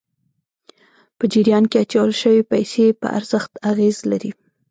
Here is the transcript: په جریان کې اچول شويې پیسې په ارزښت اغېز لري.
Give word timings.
په 1.17 1.23
جریان 1.31 1.63
کې 1.71 1.77
اچول 1.83 2.11
شويې 2.21 2.43
پیسې 2.51 2.85
په 2.99 3.07
ارزښت 3.17 3.51
اغېز 3.71 3.97
لري. 4.11 4.31